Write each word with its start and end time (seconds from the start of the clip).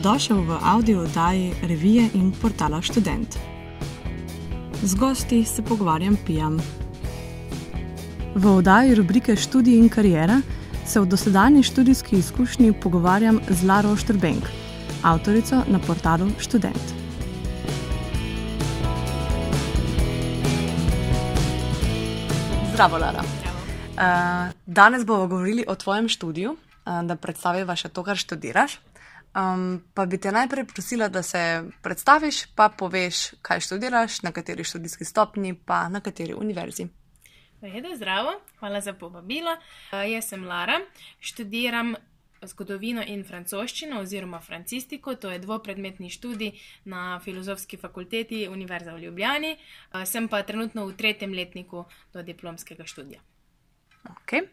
Dobrodošel 0.00 0.40
v 0.48 0.56
audio 0.64 1.04
oddaji 1.04 1.52
revije 1.60 2.08
in 2.16 2.32
portala 2.32 2.80
Student. 2.82 3.36
Z 4.82 4.94
gosti 4.96 5.44
se 5.44 5.62
pogovarjam 5.62 6.16
pijam. 6.26 6.56
V 8.34 8.46
oddaji 8.48 8.94
rubrike 8.94 9.36
Študij 9.36 9.76
in 9.76 9.88
karijera 9.92 10.40
se 10.86 11.00
v 11.00 11.06
dosedanji 11.06 11.62
študijski 11.62 12.16
izkušnji 12.16 12.72
pogovarjam 12.80 13.40
z 13.48 13.64
Laro 13.68 13.92
Štrbenk, 13.96 14.48
avtorico 15.02 15.60
na 15.68 15.78
portalu 15.78 16.32
Student. 16.40 16.84
Zdravo, 22.72 22.96
Lara. 22.96 23.20
Uh, 23.20 24.48
danes 24.66 25.04
bomo 25.04 25.26
govorili 25.26 25.64
o 25.68 25.74
tvojem 25.74 26.08
študiju, 26.08 26.56
uh, 26.56 27.02
da 27.04 27.16
predstaviš 27.16 27.82
to, 27.92 28.02
kar 28.02 28.16
študiraš. 28.16 28.80
Um, 29.30 29.84
pa 29.94 30.06
bi 30.06 30.18
te 30.18 30.32
najprej 30.32 30.64
prosila, 30.66 31.08
da 31.08 31.22
se 31.22 31.62
predstaviš, 31.82 32.46
pa 32.54 32.68
poveš, 32.68 33.30
kaj 33.42 33.60
študiraš, 33.60 34.22
na 34.22 34.32
kateri 34.32 34.64
študijski 34.64 35.04
stopni, 35.04 35.54
pa 35.54 35.88
na 35.88 36.00
kateri 36.00 36.34
univerzi. 36.34 36.88
Redo, 37.62 37.94
zdravo, 37.96 38.32
hvala 38.58 38.80
za 38.80 38.92
povabilo. 38.92 39.52
Uh, 39.52 40.10
jaz 40.10 40.28
sem 40.28 40.44
Lara, 40.44 40.80
študiram 41.20 41.94
zgodovino 42.42 43.04
in 43.06 43.22
francoščino 43.24 44.00
oziroma 44.00 44.40
francistiko, 44.40 45.14
to 45.14 45.30
je 45.30 45.38
dvopredmetni 45.38 46.10
študij 46.10 46.52
na 46.84 47.20
filozofski 47.24 47.76
fakulteti 47.76 48.48
Univerze 48.48 48.92
v 48.92 49.04
Ljubljani. 49.04 49.56
Uh, 49.92 50.04
sem 50.04 50.28
pa 50.28 50.42
trenutno 50.42 50.86
v 50.86 50.96
tretjem 50.96 51.36
letniku 51.36 51.84
do 52.12 52.22
diplomskega 52.22 52.86
študija. 52.86 53.20
Okay. 54.10 54.48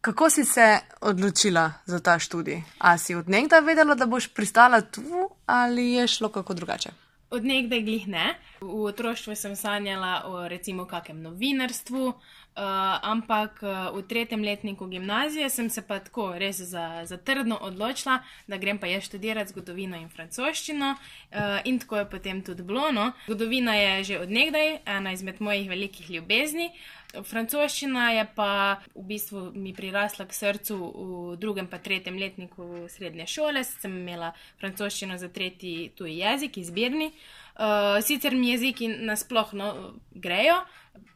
Kako 0.00 0.30
si 0.30 0.44
se 0.44 0.78
odločila 1.00 1.72
za 1.86 2.00
ta 2.00 2.18
študij? 2.18 2.62
A 2.78 2.98
si 2.98 3.14
od 3.14 3.28
nekdaj 3.28 3.60
vedela, 3.60 3.94
da 3.94 4.06
boš 4.06 4.28
pristala 4.28 4.80
tu 4.80 5.30
ali 5.46 5.92
je 5.92 6.06
šlo 6.06 6.28
kako 6.28 6.54
drugače? 6.54 6.90
Od 7.30 7.44
nekdaj 7.44 7.82
glih 7.82 8.08
ne. 8.08 8.38
V 8.60 8.84
otroštvu 8.84 9.34
sem 9.36 9.56
sanjala 9.56 10.22
o 10.26 10.48
recimo 10.48 10.86
kakem 10.86 11.22
novinarstvu, 11.22 12.12
uh, 12.56 12.98
ampak 13.02 13.62
uh, 13.62 13.96
v 13.96 14.02
tretjem 14.02 14.42
letniku 14.42 14.86
gimnazije 14.86 15.50
sem 15.50 15.70
se 15.70 15.82
pa 15.82 15.98
tako 15.98 16.32
res 16.38 16.60
za, 16.60 17.02
za 17.04 17.16
trdno 17.16 17.58
odločila, 17.60 18.20
da 18.46 18.56
grem 18.56 18.78
pa 18.78 18.86
jaz 18.86 19.04
študirati 19.04 19.50
zgodovino 19.50 19.96
in 19.96 20.08
francoščino 20.08 20.94
uh, 20.94 21.58
in 21.64 21.78
tako 21.78 21.96
je 21.96 22.10
potem 22.10 22.42
tudi 22.42 22.62
bilo. 22.62 22.90
No. 22.92 23.12
Zgodovina 23.26 23.74
je 23.74 24.04
že 24.04 24.18
od 24.18 24.30
nekdaj 24.30 24.78
ena 24.86 25.12
izmed 25.12 25.40
mojih 25.40 25.68
velikih 25.68 26.10
ljubezni. 26.10 26.70
Francoščina 27.10 28.10
je 28.14 28.26
pa 28.34 28.78
v 28.94 29.02
bistvu 29.02 29.50
mi 29.54 29.74
prirasla 29.74 30.28
k 30.30 30.34
srcu 30.34 30.76
v 30.78 31.36
drugem 31.42 31.66
pa 31.66 31.78
tretjem 31.82 32.18
letniku 32.18 32.86
srednje 32.88 33.26
šole, 33.26 33.64
sem 33.64 33.96
imela 33.98 34.30
francoščino 34.60 35.18
za 35.18 35.28
tretji 35.28 35.90
tuji 35.98 36.20
jezik, 36.22 36.58
izbirni. 36.62 37.10
Uh, 37.10 37.40
sicer 38.02 38.34
mi 38.36 38.50
jeziki 38.54 38.88
nasplošno 38.88 39.72
grejo, 40.10 40.60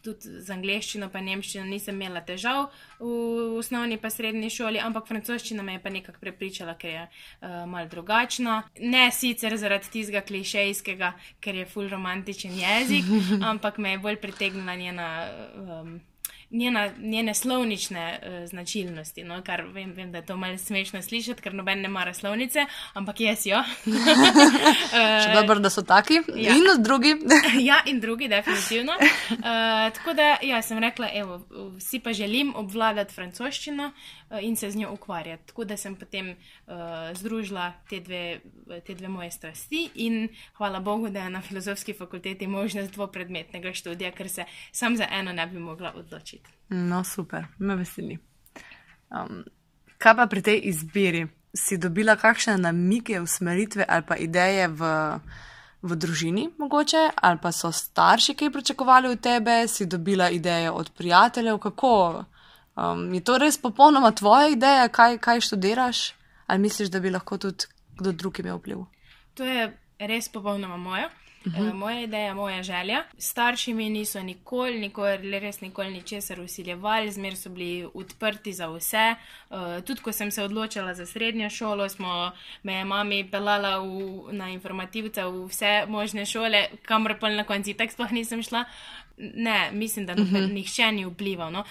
tudi 0.04 0.40
z 0.44 0.52
angliščino 0.52 1.08
in 1.18 1.28
nemščino 1.30 1.64
nisem 1.68 1.96
imela 1.96 2.20
težav 2.26 2.66
v 3.00 3.56
osnovni 3.58 3.96
pa 4.00 4.10
srednji 4.12 4.50
šoli, 4.52 4.80
ampak 4.82 5.08
francoščina 5.08 5.64
me 5.64 5.78
je 5.78 5.82
pa 5.84 5.92
nekako 5.94 6.20
prepričala, 6.20 6.76
ker 6.80 6.90
je 6.90 7.04
uh, 7.06 7.64
mal 7.70 7.88
drugačna. 7.88 8.60
Ne 8.80 9.06
sicer 9.12 9.56
zaradi 9.60 9.90
tistega 9.96 10.24
klišejskega, 10.26 11.14
ker 11.40 11.62
je 11.62 11.68
full 11.70 11.88
romantičen 11.92 12.56
jezik, 12.60 13.08
ampak 13.50 13.78
me 13.78 13.96
je 13.96 14.02
bolj 14.04 14.20
pritegnila 14.24 14.76
njena. 14.80 15.12
Um, 15.54 15.94
njena, 16.54 16.90
njene 16.98 17.34
slovnične 17.34 18.20
uh, 18.22 18.48
značilnosti. 18.48 19.24
No? 19.24 19.42
Kar 19.42 19.64
vem, 19.72 19.92
vem, 19.92 20.12
da 20.12 20.18
je 20.18 20.26
to 20.26 20.36
malce 20.36 20.64
smešno 20.64 21.02
slišati, 21.02 21.42
ker 21.42 21.54
noben 21.54 21.80
ne 21.82 21.88
mara 21.88 22.14
slovnice, 22.14 22.66
ampak 22.94 23.20
jaz 23.20 23.46
jo. 23.46 23.60
Še 24.94 25.30
uh, 25.30 25.34
dobro, 25.34 25.58
da 25.58 25.70
so 25.70 25.82
taki. 25.82 26.20
Ja. 26.34 26.54
In 26.54 26.82
drugi. 26.82 27.14
ja, 27.68 27.80
in 27.86 28.00
drugi, 28.00 28.28
definitivno. 28.28 28.94
Uh, 29.00 29.40
tako 29.94 30.14
da 30.14 30.36
ja, 30.42 30.62
sem 30.62 30.78
rekla, 30.78 31.10
evo, 31.14 31.40
vsi 31.78 32.00
pa 32.00 32.12
želim 32.12 32.54
obvladati 32.56 33.14
francoščino 33.14 33.90
uh, 33.90 34.38
in 34.42 34.56
se 34.56 34.70
z 34.70 34.76
njo 34.76 34.92
ukvarjati. 34.94 35.48
Tako 35.50 35.64
da 35.64 35.76
sem 35.76 35.96
potem 35.96 36.30
uh, 36.30 36.74
združila 37.18 37.72
te 37.90 38.00
dve, 38.00 38.40
te 38.86 38.94
dve 38.94 39.08
moje 39.08 39.30
strasti 39.30 39.88
in 39.94 40.28
hvala 40.58 40.80
Bogu, 40.80 41.10
da 41.10 41.26
je 41.26 41.30
na 41.30 41.42
filozofski 41.42 41.92
fakulteti 41.92 42.46
možnost 42.46 42.92
dvopredmetnega 42.94 43.72
študija, 43.74 44.12
ker 44.12 44.28
se 44.28 44.44
sam 44.72 44.96
za 44.96 45.08
eno 45.10 45.32
ne 45.32 45.46
bi 45.46 45.58
mogla 45.58 45.92
odločiti. 45.96 46.43
No, 46.68 47.04
super, 47.04 47.46
me 47.58 47.76
veseli. 47.76 48.18
Um, 49.10 49.44
kaj 49.98 50.16
pa 50.16 50.26
pri 50.26 50.42
tej 50.42 50.60
izbiri? 50.70 51.26
Si 51.54 51.78
dobila 51.78 52.16
kakšne 52.18 52.56
namike, 52.58 53.20
usmeritve 53.22 53.84
ali 53.88 54.02
pa 54.02 54.16
ideje 54.18 54.66
v, 54.68 54.88
v 55.82 55.96
družini, 55.96 56.48
mogoče, 56.58 57.10
ali 57.14 57.38
pa 57.38 57.52
so 57.52 57.70
starši 57.72 58.34
kaj 58.34 58.50
pričakovali 58.50 59.12
od 59.14 59.20
tebe, 59.20 59.68
si 59.68 59.86
dobila 59.86 60.30
ideje 60.30 60.70
od 60.70 60.90
prijateljev, 60.98 61.58
kako? 61.58 62.24
Um, 62.74 63.06
je 63.14 63.22
to 63.22 63.38
res 63.38 63.60
popolnoma 63.62 64.10
tvoja 64.10 64.48
ideja, 64.50 64.88
kaj, 64.88 65.18
kaj 65.18 65.40
študiraš, 65.46 66.14
ali 66.46 66.66
misliš, 66.66 66.90
da 66.90 67.00
bi 67.00 67.14
lahko 67.14 67.38
tudi 67.38 67.70
kdo 67.94 68.12
drug 68.12 68.38
imel 68.38 68.58
vpliv? 68.58 68.86
To 69.34 69.44
je 69.44 69.70
res 69.98 70.28
popolnoma 70.28 70.76
moja. 70.76 71.10
Uh 71.46 71.52
-huh. 71.52 71.68
uh, 71.68 71.74
moja 71.74 72.00
ideja, 72.00 72.34
moja 72.34 72.62
želja. 72.62 73.04
Starši 73.18 73.74
mi 73.74 73.90
niso 73.90 74.22
nikoli, 74.22 74.80
nikoli, 74.80 75.38
res 75.38 75.60
nikoli 75.60 75.90
ničesar 75.90 76.40
usiljevali, 76.40 77.12
zmer 77.12 77.36
so 77.36 77.50
bili 77.50 77.88
odprti 77.94 78.52
za 78.52 78.68
vse. 78.68 79.14
Uh, 79.50 79.56
tudi 79.84 80.00
ko 80.00 80.12
sem 80.12 80.30
se 80.30 80.42
odločila 80.42 80.94
za 80.94 81.06
srednjo 81.06 81.50
šolo, 81.50 81.88
smo 81.88 82.32
me 82.62 82.84
mami 82.84 83.30
pelala 83.30 83.78
v, 83.78 84.32
na 84.32 84.48
informativce 84.50 85.24
v 85.24 85.46
vse 85.46 85.86
možne 85.88 86.26
šole, 86.26 86.68
kamor 86.82 87.18
pa 87.20 87.28
na 87.28 87.44
konci 87.44 87.74
tak 87.74 87.92
sploh 87.92 88.12
nisem 88.12 88.42
šla. 88.42 88.64
Ne, 89.16 89.70
mislim, 89.72 90.06
da 90.06 90.12
uh 90.12 90.18
-huh. 90.18 90.52
nihče 90.52 90.92
ni 90.92 91.04
vplival. 91.04 91.52
No. 91.52 91.64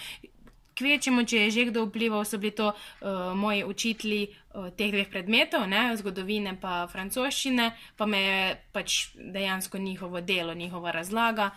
Kvečemo, 0.74 1.24
če 1.24 1.36
je 1.36 1.50
že 1.50 1.64
kdo 1.64 1.84
vplival, 1.84 2.24
so 2.24 2.38
bili 2.38 2.50
to 2.50 2.66
uh, 2.66 3.36
moji 3.36 3.64
učitelji 3.64 4.28
teh 4.76 4.90
dveh 4.92 5.08
predmetov, 5.10 5.66
ne, 5.68 5.96
zgodovine 5.98 6.54
pa 6.60 6.84
francoščine, 6.90 7.70
pa 7.96 8.06
me 8.06 8.20
je 8.22 8.40
pač 8.72 8.98
dejansko 9.14 9.78
njihovo 9.78 10.20
delo, 10.20 10.54
njihova 10.54 10.92
razlaga, 10.94 11.50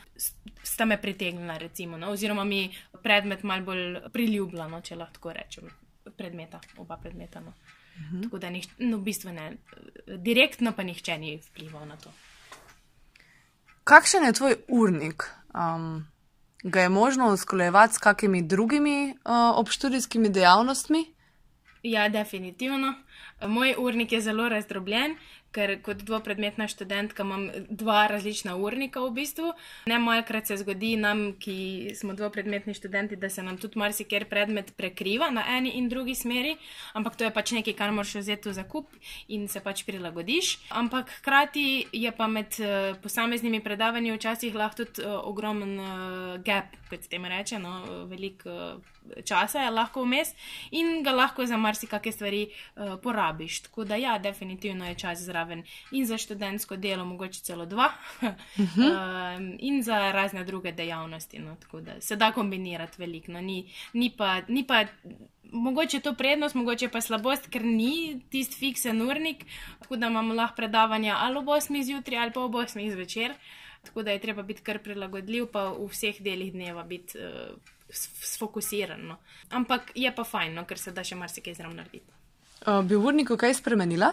sta 0.63 0.85
me 0.85 0.97
pritegnila, 1.02 1.57
recimo, 1.57 1.97
no, 1.97 2.12
oziroma 2.12 2.44
mi 2.44 2.68
predmet 3.03 3.44
mal 3.44 3.62
bolj 3.62 4.00
priljubljeno, 4.13 4.81
če 4.81 4.97
lahko 4.97 5.34
rečem, 5.34 5.69
predmeta, 6.18 6.62
oba 6.78 6.97
predmeta. 6.97 7.40
No. 7.40 7.53
Mhm. 7.97 8.28
Tako 8.28 8.40
da, 8.40 8.50
nič, 8.50 8.69
no, 8.80 8.97
v 8.97 9.09
bistvu 9.09 9.34
ne, 9.34 9.52
direktno 10.18 10.74
pa 10.74 10.84
nihče 10.84 11.18
ni 11.18 11.38
vplival 11.52 11.88
na 11.88 11.97
to. 12.02 12.13
Kakšen 13.88 14.25
je 14.28 14.38
tvoj 14.41 14.62
urnik? 14.68 15.30
Um 15.53 16.06
ga 16.63 16.81
je 16.81 16.90
možno 16.90 17.34
usklajevati 17.34 17.94
s 17.94 17.97
kakimi 17.97 18.41
drugimi 18.41 19.09
uh, 19.09 19.59
obštudijskimi 19.59 20.30
dejavnostmi? 20.30 21.13
Ja, 21.92 22.09
definitivno. 22.09 22.96
Moj 23.46 23.75
urnik 23.78 24.12
je 24.12 24.22
zelo 24.22 24.50
razdrobljen, 24.50 25.14
ker 25.53 25.78
kot 25.81 26.02
dvopredmetna 26.06 26.68
študentka 26.70 27.24
imam 27.24 27.48
dva 27.70 28.08
različna 28.09 28.56
urnika 28.56 29.02
v 29.02 29.12
bistvu. 29.16 29.52
Ne 29.90 30.00
malkrat 30.00 30.50
se 30.50 30.58
zgodi 30.58 30.96
nam, 30.98 31.31
ki 31.40 31.94
smo 31.98 32.14
dvopredmetni 32.18 32.74
študenti, 32.78 33.16
da 33.16 33.30
se 33.30 33.44
nam 33.44 33.58
tudi 33.58 33.80
marsikjer 33.80 34.28
predmet 34.30 34.74
prekriva 34.78 35.30
na 35.34 35.46
eni 35.58 35.75
in 35.78 35.90
drugi 35.90 36.16
smeri, 36.16 36.56
ampak 36.94 37.16
to 37.16 37.28
je 37.28 37.34
pač 37.34 37.53
nekaj, 37.58 37.78
kar 37.78 37.94
moraš 37.96 38.18
vzeti 38.22 38.50
v 38.50 38.58
zakup 38.58 38.98
in 39.28 39.48
se 39.48 39.62
pač 39.64 39.86
prilagodiš. 39.88 40.58
Ampak 40.69 41.13
hkrati 41.22 41.88
je 41.94 42.12
pa 42.12 42.28
med 42.28 42.60
uh, 42.60 42.98
posameznimi 43.01 43.63
predavanji 43.63 44.13
včasih 44.18 44.56
lahko 44.56 44.84
tudi 44.84 45.06
uh, 45.06 45.22
ogromen 45.30 45.80
uh, 45.80 46.38
gap, 46.45 46.75
kot 46.89 47.06
se 47.06 47.10
temu 47.10 47.30
reče, 47.31 47.60
no, 47.62 48.06
veliko 48.10 48.50
uh, 48.50 48.98
časa 49.25 49.63
je 49.63 49.72
lahko 49.72 50.04
vmes 50.04 50.34
in 50.72 51.01
ga 51.04 51.16
lahko 51.16 51.45
za 51.45 51.57
marsikake 51.57 52.12
stvari 52.12 52.48
uh, 52.48 52.98
porabiš. 53.27 53.62
Tako 53.62 53.83
da 53.83 53.95
ja, 53.95 54.18
definitivno 54.18 54.88
je 54.88 54.95
čas 54.95 55.19
zraven 55.19 55.63
in 55.91 56.06
za 56.06 56.18
študentsko 56.18 56.75
delo, 56.75 57.06
mogoče 57.06 57.41
celo 57.41 57.65
dva, 57.65 57.89
uh 58.21 58.29
-huh. 58.57 58.89
uh, 58.89 59.56
in 59.59 59.83
za 59.83 60.12
razne 60.12 60.44
druge 60.44 60.71
dejavnosti. 60.71 61.39
No, 61.39 61.56
tako 61.56 61.81
da 61.81 62.01
se 62.01 62.15
da 62.15 62.31
kombinirati 62.31 62.95
veliko. 62.97 63.31
No, 63.31 63.41
ni, 63.41 63.71
ni, 63.94 64.13
ni 64.47 64.68
pa. 64.68 64.85
Mogoče 65.51 66.00
to 66.00 66.13
prednost, 66.13 66.56
mogoče 66.56 66.89
pa 66.89 67.01
slabost, 67.01 67.47
ker 67.50 67.65
ni 67.65 68.21
tisti 68.29 68.56
fiksen 68.56 69.01
urnik, 69.01 69.45
tako 69.79 69.95
da 69.95 70.07
imamo 70.07 70.33
lahko 70.33 70.56
predavanja 70.56 71.15
ali 71.19 71.38
ob 71.38 71.45
8 71.45 71.83
zjutraj 71.83 72.19
ali 72.19 72.31
pa 72.31 72.41
ob 72.41 72.51
8 72.51 72.91
zvečer. 72.91 73.33
Tako 73.83 74.03
da 74.03 74.12
je 74.12 74.19
treba 74.19 74.44
biti 74.44 74.62
kar 74.62 74.79
prilagodljiv, 74.79 75.45
pa 75.45 75.69
v 75.69 75.88
vseh 75.88 76.21
delih 76.21 76.53
dneva 76.53 76.83
biti 76.83 77.18
uh, 77.18 77.24
sfokusiran. 78.24 79.07
No. 79.07 79.18
Ampak 79.50 79.91
je 79.95 80.15
pa 80.15 80.24
fajn, 80.24 80.53
no, 80.53 80.65
ker 80.65 80.77
se 80.77 80.91
da 80.91 81.03
še 81.03 81.15
marsikaj 81.15 81.53
zraven 81.53 81.75
narediti. 81.75 82.17
Uh, 82.68 82.84
bi 82.84 83.00
v 83.00 83.06
urniku 83.08 83.38
kaj 83.40 83.54
spremenila? 83.64 84.12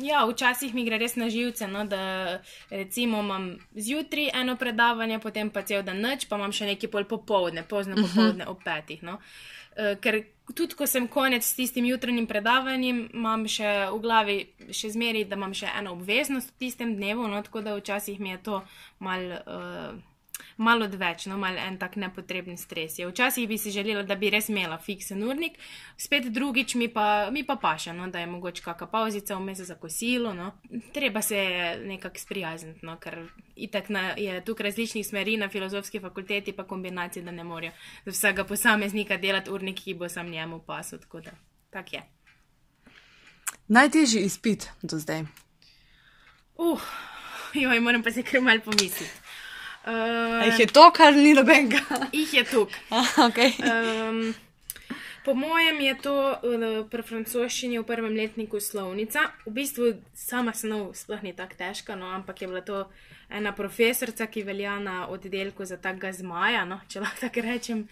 Ja, 0.00 0.24
včasih 0.26 0.72
mi 0.74 0.82
gre 0.88 0.96
res 0.98 1.14
na 1.20 1.28
živce, 1.30 1.68
no, 1.68 1.84
da 1.86 2.40
recimo 2.70 3.20
imam 3.20 3.50
zjutraj 3.76 4.30
eno 4.34 4.56
predavanje, 4.56 5.20
potem 5.22 5.50
pa 5.52 5.62
cel 5.62 5.84
dan 5.86 6.00
noč, 6.00 6.24
pa 6.26 6.40
imam 6.40 6.54
še 6.56 6.66
nekaj 6.72 6.90
pol 6.90 7.04
popovdne, 7.04 7.62
pozno 7.68 7.94
mhm. 7.94 8.06
popovdne 8.08 8.48
ob 8.48 8.64
petih. 8.64 9.04
No. 9.04 9.20
uh, 9.20 9.92
ker 10.00 10.24
tudi 10.56 10.74
ko 10.74 10.88
sem 10.88 11.04
konec 11.08 11.44
s 11.44 11.52
tistim 11.60 11.84
jutranjim 11.84 12.26
predavanjem, 12.26 13.04
imam 13.12 13.44
še 13.44 13.92
v 13.92 14.00
glavi, 14.00 14.38
še 14.72 14.94
zmeri, 14.96 15.26
da 15.28 15.36
imam 15.36 15.52
še 15.52 15.68
eno 15.68 15.94
obveznost 15.98 16.56
v 16.56 16.64
tistem 16.64 16.96
dnevu, 16.96 17.28
no, 17.28 17.44
tako 17.44 17.60
da 17.60 17.76
včasih 17.76 18.18
mi 18.24 18.32
je 18.34 18.42
to 18.48 18.64
mal. 19.04 19.30
Uh, 19.44 20.02
malo 20.56 20.84
odveč, 20.84 21.26
no, 21.26 21.38
malo 21.38 21.58
en 21.58 21.78
tak 21.78 21.96
nepotreben 21.96 22.56
stres. 22.58 22.98
Je. 22.98 23.06
Včasih 23.08 23.48
bi 23.48 23.58
si 23.58 23.70
želela, 23.70 24.02
da 24.02 24.14
bi 24.14 24.30
res 24.30 24.48
imela 24.48 24.78
fiksen 24.78 25.22
urnik, 25.22 25.58
spet 25.98 26.28
drugič 26.32 26.74
mi 26.74 26.88
pa, 26.88 27.30
mi 27.30 27.44
pa 27.46 27.56
paša, 27.56 27.92
no, 27.92 28.08
da 28.10 28.22
je 28.22 28.26
mogoče 28.26 28.62
kakšna 28.62 28.86
pauzica 28.90 29.36
vmes 29.36 29.58
za 29.58 29.74
kosilo. 29.74 30.34
No. 30.34 30.52
Treba 30.92 31.22
se 31.22 31.38
nekako 31.84 32.18
sprijazniti, 32.18 32.86
no, 32.86 32.96
ker 32.98 33.18
na, 33.88 34.08
je 34.16 34.44
tukaj 34.44 34.70
različnih 34.70 35.06
smeri 35.06 35.36
na 35.36 35.48
filozofski 35.48 36.00
fakulteti, 36.00 36.52
pa 36.52 36.64
kombinacije, 36.64 37.22
da 37.22 37.30
ne 37.30 37.44
morajo 37.44 37.72
za 38.04 38.10
vsega 38.10 38.44
posameznika 38.44 39.16
delati 39.16 39.50
urnik, 39.50 39.80
ki 39.84 39.94
bo 39.94 40.08
sam 40.08 40.30
njemu 40.30 40.60
pasel. 40.66 40.98
Tako 40.98 41.20
da, 41.20 41.30
tak 41.70 41.92
je. 41.92 42.02
Najtežji 43.68 44.20
izpit 44.20 44.68
do 44.82 44.98
zdaj. 44.98 45.24
Uf, 46.54 46.82
uh, 46.82 47.14
joj, 47.62 47.80
moram 47.80 48.02
pa 48.02 48.12
se 48.12 48.22
kar 48.22 48.40
mal 48.40 48.60
pomisliti. 48.60 49.23
Uh, 49.84 50.44
jih 50.46 50.58
je 50.58 50.66
to, 50.66 50.90
kar 50.96 51.12
ni 51.12 51.34
nobenega? 51.36 51.82
Jih 52.12 52.34
je 52.34 52.44
tukaj. 52.44 52.80
okay. 53.28 53.52
um, 53.60 54.34
po 55.24 55.34
mojem 55.34 55.80
je 55.80 55.94
to 56.02 56.16
uh, 56.32 56.84
pri 56.90 57.02
francoščini 57.02 57.80
v 57.80 57.86
prvem 57.88 58.12
letniku 58.12 58.60
slovnica. 58.60 59.32
V 59.48 59.52
bistvu 59.56 59.84
sama 60.12 60.52
snov 60.52 60.92
sploh 60.92 61.24
ni 61.24 61.32
tako 61.32 61.56
težka, 61.56 61.96
no, 61.96 62.12
ampak 62.12 62.44
je 62.44 62.48
bila 62.48 62.60
to 62.60 62.84
ena 63.32 63.54
profesorica, 63.56 64.28
ki 64.28 64.44
velja 64.44 64.76
na 64.78 65.08
oddelku 65.08 65.64
za 65.64 65.80
takega 65.80 66.12
zmaja, 66.12 66.64
no, 66.68 66.80
če 66.88 67.00
lahko 67.00 67.24
tako 67.24 67.40
rečem. 67.46 67.86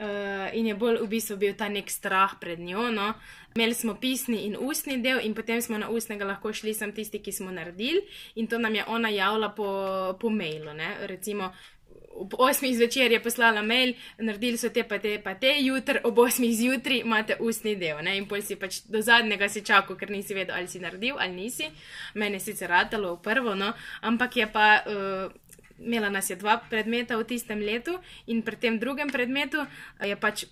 Uh, 0.00 0.48
in 0.56 0.72
je 0.72 0.74
bolj 0.74 1.02
v 1.04 1.10
bistvu 1.12 1.36
bil 1.36 1.52
ta 1.52 1.68
nek 1.68 1.92
strah 1.92 2.38
pred 2.40 2.58
njo. 2.58 2.88
No. 2.94 3.12
Imeli 3.52 3.74
smo 3.74 3.96
pisni 4.00 4.46
in 4.46 4.56
ustni 4.56 4.96
del, 5.02 5.20
in 5.24 5.34
potem 5.34 5.60
smo 5.62 5.78
na 5.78 5.92
ustnega 5.92 6.24
lahko 6.24 6.52
šli 6.54 6.72
sem 6.74 6.92
tisti, 6.96 7.20
ki 7.20 7.32
smo 7.32 7.52
naredili, 7.52 8.00
in 8.40 8.46
to 8.48 8.58
nam 8.58 8.74
je 8.74 8.84
ona 8.88 9.12
javila 9.12 9.52
po, 9.52 9.68
po 10.20 10.30
mailu. 10.30 10.72
Ne. 10.72 10.94
Recimo, 11.10 11.52
ob 12.18 12.34
8. 12.34 12.74
zvečer 12.74 13.12
je 13.12 13.20
poslala 13.22 13.62
mail, 13.62 13.94
naredili 14.18 14.58
so 14.58 14.70
te 14.74 14.84
pa 14.84 14.98
te, 14.98 15.18
pa 15.24 15.34
te, 15.34 15.54
jutri 15.62 16.02
ob 16.04 16.18
8. 16.18 16.50
zjutraj 16.60 17.02
imate 17.04 17.36
ustni 17.40 17.76
del. 17.78 18.02
Ne? 18.04 18.16
In 18.18 18.28
pol 18.28 18.42
si 18.42 18.58
pač 18.58 18.82
do 18.90 19.02
zadnjega 19.04 19.48
si 19.48 19.62
čakal, 19.66 19.96
ker 19.96 20.10
nisi 20.10 20.36
vedel, 20.36 20.56
ali 20.56 20.68
si 20.68 20.82
naredil 20.82 21.18
ali 21.18 21.34
nisi. 21.36 21.68
Mene 22.14 22.40
je 22.40 22.48
sicer 22.50 22.70
ratalo 22.70 23.16
v 23.16 23.22
prvo, 23.22 23.54
no? 23.54 23.72
ampak 24.02 24.36
je 24.36 24.48
pa. 24.52 24.70
Uh, 24.86 25.44
Imela 25.78 26.08
nas 26.10 26.26
je 26.26 26.34
dva 26.34 26.56
predmeta 26.58 27.14
v 27.14 27.22
tistem 27.22 27.60
letu, 27.62 27.92
in 28.26 28.40
pri 28.42 28.56
tem 28.58 28.80
drugem 28.82 29.12
predmetu 29.14 29.62
je 30.02 30.16
pač 30.18 30.42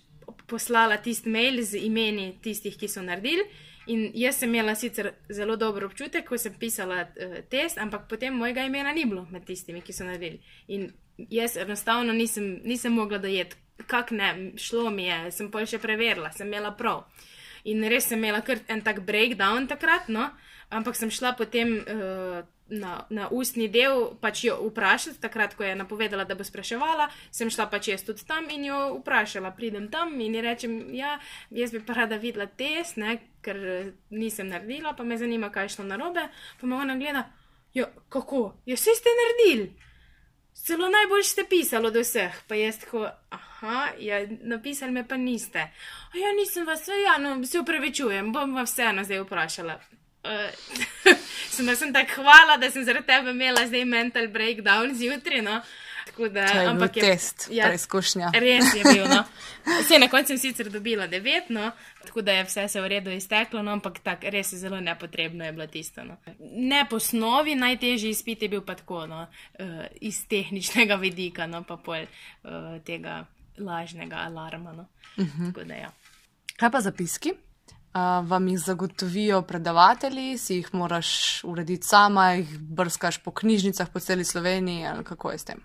poslala 0.47 0.95
tisti 1.03 1.27
mail 1.27 1.59
z 1.59 1.81
imeni 1.83 2.37
tistih, 2.39 2.77
ki 2.79 2.87
so 2.87 3.03
naredili. 3.03 3.43
In 3.91 4.11
jaz 4.15 4.39
sem 4.39 4.51
imela 4.55 4.75
sicer 4.75 5.13
zelo 5.27 5.57
dober 5.59 5.83
občutek, 5.83 6.23
ko 6.27 6.39
sem 6.39 6.55
pisala 6.55 7.03
uh, 7.03 7.35
test, 7.51 7.75
ampak 7.75 8.07
potem 8.07 8.35
mojega 8.35 8.63
imena 8.63 8.95
ni 8.95 9.03
bilo 9.03 9.27
med 9.31 9.43
tistimi, 9.43 9.83
ki 9.83 9.95
so 9.95 10.07
naredili. 10.07 10.39
In 10.71 10.87
jaz 11.17 11.57
enostavno 11.57 12.13
nisem, 12.13 12.61
nisem 12.63 12.93
mogla 12.93 13.17
dojeti, 13.17 13.55
kako 13.87 14.15
ne, 14.15 14.51
šlo 14.57 14.89
mi 14.89 15.07
je, 15.07 15.31
sem 15.31 15.51
pa 15.51 15.65
še 15.65 15.79
preverila, 15.79 16.31
sem 16.31 16.47
imela 16.47 16.73
prav. 16.77 17.05
In 17.67 17.83
res 17.89 18.07
sem 18.09 18.19
imela 18.19 18.41
kar 18.45 18.61
en 18.67 18.81
tak 18.81 19.01
breakdown 19.05 19.67
takrat, 19.67 20.09
no? 20.09 20.29
ampak 20.69 20.97
sem 20.99 21.11
šla 21.11 21.31
potem 21.39 21.77
uh, 21.79 22.41
na, 22.69 23.05
na 23.09 23.27
ustni 23.31 23.69
del, 23.71 24.17
pač 24.19 24.43
jo 24.47 24.57
vprašati, 24.67 25.21
takrat, 25.23 25.55
ko 25.55 25.63
je 25.63 25.75
napovedala, 25.79 26.25
da 26.27 26.35
bo 26.35 26.43
spraševala, 26.43 27.07
sem 27.31 27.51
šla 27.51 27.69
pač 27.71 27.91
jaz 27.93 28.03
tudi 28.03 28.25
tam 28.27 28.49
in 28.51 28.67
jo 28.67 28.79
vprašala, 28.97 29.53
pridem 29.55 29.87
tam 29.91 30.11
in 30.19 30.35
ji 30.35 30.43
rečem, 30.43 30.77
ja, 30.95 31.15
jaz 31.55 31.71
bi 31.71 31.79
pa 31.87 31.95
rada 32.01 32.19
videla 32.19 32.49
test, 32.49 32.99
ne? 32.99 33.17
ker 33.47 33.57
eh, 33.63 33.91
nisem 34.11 34.49
naredila, 34.51 34.91
pa 34.97 35.07
me 35.07 35.15
zanima, 35.15 35.47
kaj 35.53 35.69
je 35.69 35.75
šlo 35.77 35.87
narobe. 35.87 36.25
Pa 36.59 36.67
me 36.67 36.75
ona 36.75 36.97
gleda, 36.99 37.23
jo, 37.73 37.87
kako, 38.11 38.41
jo 38.67 38.75
vsi 38.75 38.95
ste 38.97 39.13
naredili. 39.21 39.69
Celo 40.67 40.89
najbolj 40.91 41.23
ste 41.23 41.45
pisali 41.47 41.87
od 41.87 41.95
vseh, 41.95 42.33
pa 42.47 42.55
jaz 42.59 42.81
tako, 42.81 43.05
aha, 43.29 43.87
ja, 44.03 44.19
napisali 44.41 44.91
me 44.91 45.05
pa 45.07 45.17
niste. 45.17 45.61
A 46.13 46.17
ja, 46.19 46.33
nisem 46.35 46.65
vas, 46.67 46.83
ja, 46.87 47.15
no, 47.23 47.45
se 47.45 47.59
upravičujem, 47.59 48.33
bom 48.33 48.55
vas 48.55 48.73
vseeno 48.73 49.03
zdaj 49.07 49.23
vprašala. 49.23 49.79
Uh, 50.27 50.51
sem, 51.55 51.75
sem 51.75 51.93
tako 51.93 52.21
hvala, 52.21 52.57
da 52.59 52.71
sem 52.71 52.83
zaradi 52.83 53.07
tebe 53.07 53.31
imela 53.31 53.63
zdaj 53.67 53.85
mental 53.85 54.27
breakdown 54.27 54.91
zjutraj, 54.95 55.41
no. 55.41 55.55
Uh, 55.55 55.86
Da, 56.17 56.47
to 56.47 56.59
je 56.59 56.67
ampak 56.67 56.93
bil 56.93 57.03
je, 57.03 57.11
test, 57.11 57.47
ja, 57.51 57.67
preizkušnja. 57.67 58.31
Res 58.33 58.73
je 58.73 58.83
bil. 58.83 59.05
No. 59.07 59.23
Vse 59.83 59.99
na 59.99 60.07
koncu 60.09 60.33
sem 60.33 60.39
sicer 60.41 60.69
dobila 60.73 61.07
devet, 61.07 61.49
no, 61.49 61.71
tako 62.05 62.21
da 62.21 62.31
je 62.31 62.43
vse 62.47 62.67
se 62.67 62.81
v 62.81 62.87
redu 62.87 63.11
izteklo, 63.11 63.61
no, 63.61 63.71
ampak 63.77 63.99
tak, 64.03 64.23
res 64.23 64.53
je 64.53 64.59
zelo 64.59 64.79
nepotrebno 64.79 65.45
je 65.45 65.51
bilo 65.51 65.67
tisto. 65.67 66.03
No. 66.03 66.17
Ne 66.39 66.85
po 66.89 66.95
osnovi, 66.95 67.55
najtežji 67.55 68.09
izpit 68.09 68.41
je 68.41 68.49
bil 68.49 68.61
pa 68.65 68.75
tako, 68.75 69.05
no, 69.07 69.25
uh, 69.59 69.85
iz 70.01 70.23
tehničnega 70.27 70.95
vidika, 71.05 71.47
no, 71.47 71.63
pa 71.67 71.77
pol 71.77 72.07
uh, 72.07 72.77
tega 72.85 73.25
lažnega 73.57 74.23
alarma. 74.25 74.73
No. 74.73 74.87
Uh 75.17 75.25
mhm. 75.25 75.49
-huh. 75.49 75.63
da, 75.63 75.73
ja. 75.73 75.91
Kaj 76.57 76.71
pa 76.71 76.81
zapiski? 76.81 77.33
Vam 78.23 78.47
jih 78.47 78.59
zagotovijo 78.59 79.41
predavatelji, 79.41 80.37
si 80.37 80.55
jih 80.55 80.73
moraš 80.73 81.43
urediti 81.43 81.87
sama, 81.87 82.31
jih 82.31 82.59
brskaš 82.59 83.17
po 83.17 83.31
knjižnicah 83.31 83.89
po 83.93 83.99
celi 83.99 84.23
Sloveniji 84.23 84.85
ali 84.85 85.03
kako 85.03 85.31
je 85.31 85.37
s 85.37 85.43
tem? 85.43 85.57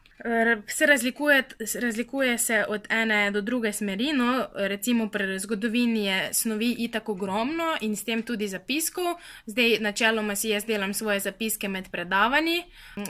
Se 0.67 0.87
razlikuje, 0.87 1.43
razlikuje 1.82 2.38
se 2.38 2.64
od 2.69 2.87
ene 2.90 3.31
do 3.31 3.40
druge 3.40 3.73
smeri. 3.73 4.12
No, 4.12 4.46
recimo 4.55 5.08
pri 5.08 5.38
zgodovini 5.38 6.05
je 6.05 6.34
snovi 6.34 6.76
itak 6.79 7.08
ogromno 7.08 7.76
in 7.81 7.96
s 7.96 8.05
tem 8.05 8.23
tudi 8.23 8.49
zapiskov. 8.49 9.05
Zdaj, 9.46 9.78
načeloma 9.81 10.37
si 10.37 10.49
jaz 10.49 10.64
delam 10.64 10.94
svoje 10.94 11.20
zapiske 11.20 11.69
med 11.69 11.90
predavanji, 11.90 12.62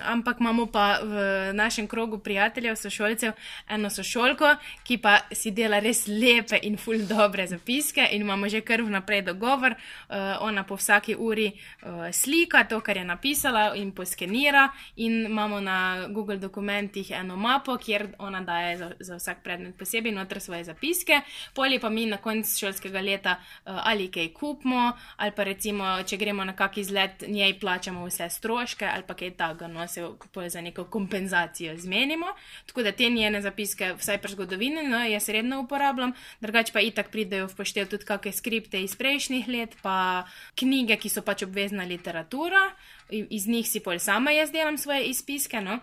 ampak 0.03 0.41
imamo 0.41 0.67
pa 0.67 0.99
v 1.03 1.53
našem 1.53 1.87
krogu 1.87 2.19
prijateljev, 2.19 2.77
sošolcev, 2.77 3.33
eno 3.69 3.91
sošolko, 3.91 4.57
ki 4.85 4.99
pa 4.99 5.19
si 5.33 5.51
dela 5.51 5.79
res 5.79 6.07
lepe 6.09 6.59
in 6.63 6.77
ful 6.77 7.05
dobre 7.09 7.47
zapiske 7.47 8.09
in 8.13 8.23
imamo 8.23 8.49
že 8.49 8.61
kar 8.61 8.81
vnaprej 8.83 9.12
dogovor. 9.21 9.75
Uh, 10.09 10.17
ona 10.41 10.65
po 10.65 10.75
vsaki 10.77 11.17
uri 11.19 11.53
uh, 11.83 11.89
slika 12.13 12.65
to, 12.65 12.81
kar 12.81 12.97
je 12.97 13.05
napisala 13.05 13.75
in 13.75 13.93
poskenira 13.93 14.69
in 14.97 15.27
imamo 15.27 15.61
na 15.61 16.09
Google 16.09 16.37
dokumentih 16.37 17.11
eno 17.11 17.37
mapo, 17.37 17.77
kjer 17.77 18.07
ona 18.19 18.41
daje 18.41 18.77
za, 18.79 18.91
za 19.01 19.17
vsak 19.17 19.43
predmet 19.43 19.77
posebej 19.79 20.13
noter 20.13 20.41
svoje 20.41 20.65
zapiske, 20.65 21.21
polje 21.55 21.81
pa 21.81 21.89
mi 21.89 22.07
na 22.07 22.17
koncu 22.17 22.59
šolskega 22.59 23.01
leta 23.01 23.37
uh, 23.37 23.73
ali 23.85 24.11
kaj 24.11 24.33
kupimo, 24.33 24.93
ali 25.17 25.33
pa 25.37 25.45
recimo, 25.45 25.85
če 26.07 26.17
gremo 26.17 26.45
na 26.45 26.57
kak 26.57 26.79
izlet, 26.79 27.25
njej 27.29 27.59
plačamo 27.61 28.07
vse 28.07 28.31
stroške 28.31 28.87
ali 28.87 29.03
pa 29.07 29.15
kaj 29.15 29.35
takega, 29.37 29.67
no 29.67 29.89
se 29.89 30.07
za 30.47 30.61
neko 30.61 30.85
kompenzacijo 30.85 31.77
zmenimo. 31.77 32.27
Tako 32.67 32.83
da 32.83 32.93
te 32.93 33.11
njene 33.11 33.43
zapiske, 33.43 33.95
vsaj 33.99 34.19
pri 34.19 34.33
zgodovini, 34.33 34.83
no, 34.89 35.05
jaz 35.05 35.29
redno 35.29 35.61
uporabljam, 35.61 36.13
drugače 36.41 36.73
pa 36.73 36.81
itak 36.81 37.11
pridejo 37.11 37.47
v 37.47 37.57
poštev 37.57 37.89
tudi 37.89 38.05
kakšne 38.05 38.33
skripte 38.33 38.83
iz 38.83 38.92
prejšnjih 38.97 39.49
let, 39.49 39.77
pa 39.83 40.25
knjige, 40.59 40.97
ki 40.97 41.09
so 41.09 41.23
pač 41.23 41.45
obvezna 41.47 41.85
literatura. 41.85 42.71
Iz 43.11 43.49
njih 43.49 43.69
si 43.69 43.83
pol 43.85 43.99
sama 43.99 44.33
jaz 44.33 44.53
delam 44.53 44.79
svoje 44.79 45.11
izpiske. 45.11 45.61
No? 45.61 45.79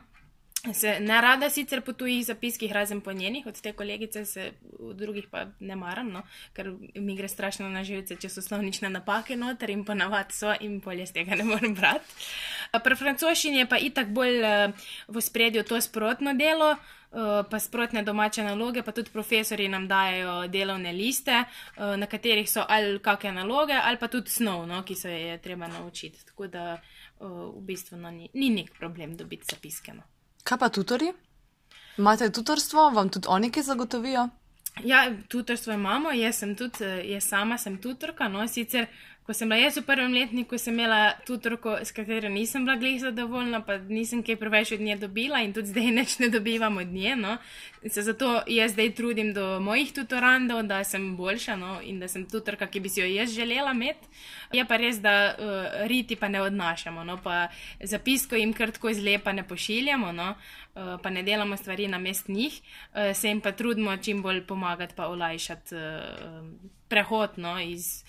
Se 0.59 0.99
ne 0.99 1.21
rada 1.21 1.47
sicer 1.49 1.79
po 1.81 1.93
tujih 1.95 2.25
zapiskih, 2.25 2.71
razen 2.71 2.99
po 3.01 3.13
njenih, 3.13 3.45
od 3.47 3.61
te 3.61 3.71
kolegice, 3.73 4.25
se 4.25 4.51
v 4.79 4.93
drugih 4.93 5.29
pa 5.31 5.45
ne 5.59 5.75
maram, 5.79 6.09
no, 6.11 6.23
ker 6.53 6.73
mi 6.95 7.15
gre 7.15 7.29
strašno 7.31 7.69
na 7.71 7.83
živce, 7.87 8.17
če 8.19 8.27
so 8.29 8.43
slovnične 8.43 8.89
napake 8.91 9.37
noter 9.39 9.71
in 9.71 9.85
ponavadi 9.87 10.35
so 10.35 10.51
in 10.59 10.81
bolje 10.83 11.05
z 11.07 11.15
tega 11.21 11.39
ne 11.39 11.47
morem 11.47 11.77
brati. 11.79 12.27
Pri 12.83 12.99
francoščini 12.99 13.63
je 13.63 13.69
pa 13.71 13.79
itak 13.79 14.11
bolj 14.11 14.43
v 15.07 15.23
spredju 15.23 15.63
to 15.63 15.79
sprotno 15.81 16.35
delo, 16.35 16.73
pa 17.49 17.59
sprotne 17.63 18.03
domače 18.03 18.43
naloge, 18.43 18.83
pa 18.83 18.91
tudi 18.91 19.15
profesori 19.15 19.71
nam 19.71 19.87
dajo 19.87 20.43
delovne 20.51 20.91
liste, 20.91 21.39
na 21.79 22.05
katerih 22.05 22.51
so 22.51 22.67
ali 22.67 22.99
kakšne 22.99 23.37
naloge, 23.39 23.79
ali 23.79 23.97
pa 23.97 24.11
tudi 24.11 24.29
snov, 24.29 24.67
no, 24.67 24.83
ki 24.83 24.95
se 24.95 25.15
je 25.23 25.41
treba 25.41 25.71
naučiti. 25.71 26.25
Tako 26.25 26.51
da 26.51 26.69
v 27.23 27.59
bistvu 27.63 27.97
no, 27.97 28.11
ni, 28.11 28.27
ni 28.33 28.51
nek 28.59 28.75
problem 28.75 29.15
dobiti 29.15 29.55
zapiske. 29.55 29.95
Kaj 30.43 30.58
pa 30.58 30.69
tutori? 30.69 31.13
Imate 31.98 32.31
tutorstvo, 32.31 32.89
vam 32.89 33.10
tudi 33.10 33.27
oni 33.29 33.51
kaj 33.51 33.63
zagotovijo? 33.63 34.29
Ja, 34.84 35.03
tutorstvo 35.27 35.74
imamo, 35.74 36.12
jaz 36.12 36.39
sem 36.39 36.55
tudi, 36.55 36.86
jaz 37.12 37.27
sama 37.27 37.58
sem 37.58 37.77
tutorka, 37.81 38.27
no 38.27 38.48
sicer 38.48 38.88
ko 39.29 39.33
sem 39.38 39.45
bila 39.45 39.62
jaz 39.62 39.75
v 39.77 39.86
prvem 39.86 40.09
letniku, 40.09 40.57
sem 40.57 40.74
imela 40.74 41.13
tutorko, 41.21 41.75
s 41.86 41.93
katero 41.93 42.31
nisem 42.33 42.63
bila 42.65 42.79
glih 42.81 42.95
zadovoljna, 42.98 43.59
pa 43.62 43.75
nisem 43.77 44.24
kaj 44.25 44.39
preveč 44.41 44.71
od 44.74 44.81
nje 44.81 44.95
dobila 45.03 45.43
in 45.45 45.51
tudi 45.53 45.69
zdaj 45.69 45.91
neč 45.93 46.15
ne 46.17 46.31
dobivam 46.33 46.79
od 46.81 46.88
nje. 46.89 47.13
No. 47.15 47.36
Se 47.86 48.01
zato 48.01 48.41
jaz 48.50 48.71
zdaj 48.74 48.89
trudim 48.98 49.29
do 49.33 49.59
mojih 49.62 49.91
tutorandov, 49.93 50.63
da 50.65 50.79
sem 50.83 51.03
boljša 51.13 51.55
no, 51.62 51.75
in 51.86 52.00
da 52.01 52.09
sem 52.09 52.24
tutorka, 52.25 52.65
ki 52.65 52.81
bi 52.81 52.89
si 52.89 53.03
jo 53.03 53.05
jaz 53.05 53.29
želela 53.36 53.75
imeti. 53.77 54.09
Je 54.57 54.65
pa 54.65 54.79
res, 54.81 54.98
da 54.98 55.13
uh, 55.29 55.67
riti 55.86 56.17
pa 56.17 56.25
ne 56.27 56.41
odnašamo, 56.41 57.03
no, 57.05 57.19
pa 57.21 57.51
zapisko 57.83 58.33
jim 58.36 58.55
kar 58.57 58.74
tako 58.74 58.89
izlepa 58.89 59.29
ne 59.31 59.43
pošiljamo, 59.45 60.09
no, 60.12 60.31
uh, 60.33 60.95
pa 61.03 61.13
ne 61.13 61.21
delamo 61.24 61.57
stvari 61.57 61.86
na 61.88 62.01
mest 62.01 62.33
njih, 62.33 62.57
uh, 62.57 63.13
se 63.13 63.29
jim 63.29 63.45
pa 63.45 63.51
trudimo 63.51 63.93
čim 63.98 64.25
bolj 64.25 64.41
pomagati, 64.50 64.98
pa 64.98 65.05
olajšati 65.07 65.75
uh, 65.75 66.50
prehod 66.89 67.38
no, 67.38 67.59
iz 67.62 68.01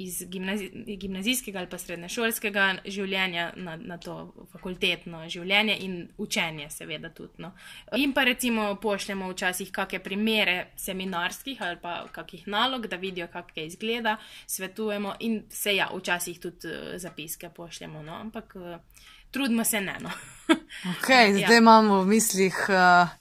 iz 0.00 0.24
gimnazi 0.28 0.70
gimnazijskega 0.96 1.58
ali 1.58 1.68
pa 1.70 1.78
srednješolskega 1.78 2.66
življenja 2.84 3.50
na, 3.56 3.76
na 3.76 3.98
to 4.00 4.14
fakultetno 4.52 5.22
življenje 5.28 5.76
in 5.84 5.96
učenje, 6.18 6.70
seveda 6.72 7.10
tudi. 7.14 7.42
No. 7.44 7.52
In 7.96 8.14
pa 8.16 8.24
recimo 8.24 8.70
pošljemo 8.80 9.28
včasih 9.32 9.72
kakšne 9.72 10.00
primere 10.04 10.56
seminarskih 10.80 11.60
ali 11.66 11.78
pa 11.82 11.94
kakih 12.12 12.48
nalog, 12.48 12.86
da 12.88 12.96
vidijo, 12.96 13.28
kako 13.32 13.60
izgleda, 13.60 14.16
svetujemo 14.46 15.16
in 15.26 15.42
se 15.50 15.76
ja, 15.76 15.90
včasih 15.92 16.40
tudi 16.40 16.70
uh, 16.70 16.96
zapiske 16.96 17.50
pošljemo, 17.56 18.02
no. 18.02 18.16
ampak 18.16 18.56
uh, 18.56 19.04
trudimo 19.30 19.64
se 19.64 19.80
ne. 19.80 19.98
No. 20.00 20.10
okay, 20.96 21.32
zdaj 21.36 21.56
ja. 21.56 21.58
imamo 21.58 22.02
v 22.02 22.14
mislih. 22.16 22.66
Uh 22.68 23.19